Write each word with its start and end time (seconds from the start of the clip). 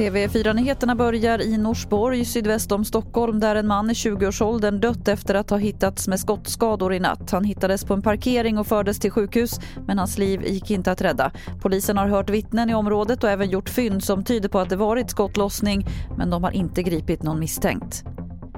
TV4-nyheterna 0.00 0.94
börjar 0.94 1.42
i 1.42 1.58
Norsborg 1.58 2.24
sydväst 2.24 2.72
om 2.72 2.84
Stockholm 2.84 3.40
där 3.40 3.56
en 3.56 3.66
man 3.66 3.90
i 3.90 3.92
20-årsåldern 3.92 4.80
dött 4.80 5.08
efter 5.08 5.34
att 5.34 5.50
ha 5.50 5.56
hittats 5.56 6.08
med 6.08 6.20
skottskador 6.20 6.94
i 6.94 7.00
natt. 7.00 7.30
Han 7.30 7.44
hittades 7.44 7.84
på 7.84 7.94
en 7.94 8.02
parkering 8.02 8.58
och 8.58 8.66
fördes 8.66 8.98
till 9.00 9.10
sjukhus 9.10 9.60
men 9.86 9.98
hans 9.98 10.18
liv 10.18 10.42
gick 10.46 10.70
inte 10.70 10.92
att 10.92 11.02
rädda. 11.02 11.32
Polisen 11.62 11.96
har 11.96 12.08
hört 12.08 12.30
vittnen 12.30 12.70
i 12.70 12.74
området 12.74 13.24
och 13.24 13.30
även 13.30 13.50
gjort 13.50 13.68
fynd 13.68 14.04
som 14.04 14.24
tyder 14.24 14.48
på 14.48 14.58
att 14.58 14.68
det 14.68 14.76
varit 14.76 15.10
skottlossning 15.10 15.86
men 16.16 16.30
de 16.30 16.44
har 16.44 16.50
inte 16.50 16.82
gripit 16.82 17.22
någon 17.22 17.40
misstänkt. 17.40 18.04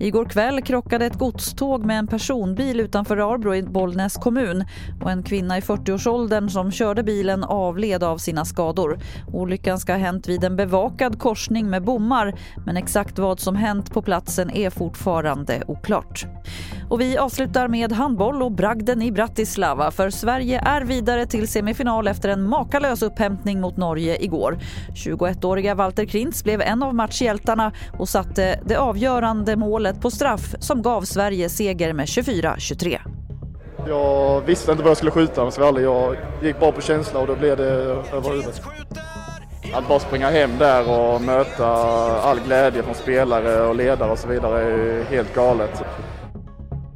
Igår 0.00 0.24
kväll 0.24 0.62
krockade 0.62 1.06
ett 1.06 1.18
godståg 1.18 1.84
med 1.84 1.98
en 1.98 2.06
personbil 2.06 2.80
utanför 2.80 3.34
Arbro 3.34 3.54
i 3.54 3.62
Bollnäs 3.62 4.14
kommun 4.14 4.64
och 5.02 5.10
en 5.10 5.22
kvinna 5.22 5.58
i 5.58 5.60
40-årsåldern 5.60 6.48
som 6.48 6.70
körde 6.70 7.02
bilen 7.02 7.44
avled 7.44 8.02
av 8.02 8.18
sina 8.18 8.44
skador. 8.44 8.98
Olyckan 9.32 9.78
ska 9.78 9.92
ha 9.92 9.98
hänt 9.98 10.28
vid 10.28 10.44
en 10.44 10.56
bevakad 10.56 11.18
korsning 11.18 11.70
med 11.70 11.84
bommar 11.84 12.34
men 12.66 12.76
exakt 12.76 13.18
vad 13.18 13.40
som 13.40 13.56
hänt 13.56 13.92
på 13.92 14.02
platsen 14.02 14.50
är 14.50 14.70
fortfarande 14.70 15.62
oklart. 15.66 16.26
Och 16.88 17.00
vi 17.00 17.18
avslutar 17.18 17.68
med 17.68 17.92
handboll 17.92 18.42
och 18.42 18.52
bragden 18.52 19.02
i 19.02 19.12
Bratislava 19.12 19.90
för 19.90 20.10
Sverige 20.10 20.60
är 20.60 20.80
vidare 20.80 21.26
till 21.26 21.48
semifinal 21.48 22.08
efter 22.08 22.28
en 22.28 22.48
makalös 22.48 23.02
upphämtning 23.02 23.60
mot 23.60 23.76
Norge 23.76 24.24
igår. 24.24 24.58
21-åriga 24.94 25.74
Walter 25.74 26.04
Krintz 26.04 26.44
blev 26.44 26.60
en 26.60 26.82
av 26.82 26.94
matchhjältarna 26.94 27.72
och 27.98 28.08
satte 28.08 28.60
det 28.64 28.76
avgörande 28.76 29.56
målet 29.56 30.00
på 30.00 30.10
straff 30.10 30.54
som 30.58 30.82
gav 30.82 31.02
Sverige 31.02 31.48
seger 31.48 31.92
med 31.92 32.06
24-23. 32.06 32.98
Jag 33.86 34.40
visste 34.40 34.72
inte 34.72 34.82
vad 34.82 34.90
jag 34.90 34.96
skulle 34.96 35.10
skjuta 35.10 35.42
om 35.42 35.50
jag 35.58 35.80
Jag 35.82 36.16
gick 36.42 36.60
bara 36.60 36.72
på 36.72 36.80
känsla 36.80 37.20
och 37.20 37.26
då 37.26 37.36
blev 37.36 37.56
det 37.56 37.64
över 37.64 38.30
huvudet. 38.30 38.62
Att 39.74 39.88
bara 39.88 39.98
springa 39.98 40.30
hem 40.30 40.50
där 40.58 40.90
och 40.90 41.20
möta 41.20 41.66
all 42.20 42.40
glädje 42.40 42.82
från 42.82 42.94
spelare 42.94 43.66
och 43.66 43.74
ledare 43.74 44.10
och 44.10 44.18
så 44.18 44.28
vidare 44.28 44.62
är 44.62 45.04
helt 45.04 45.34
galet. 45.34 45.82